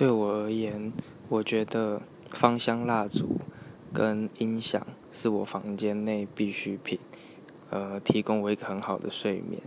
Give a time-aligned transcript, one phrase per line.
[0.00, 0.90] 对我而言
[1.28, 2.00] 我觉得
[2.30, 3.38] 芳香蜡烛
[3.92, 6.98] 跟音响是我房间内必需品
[7.68, 9.60] 呃提供我一个很好的睡眠。